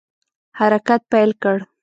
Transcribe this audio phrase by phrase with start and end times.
[0.59, 1.57] حرکت پیل کړ.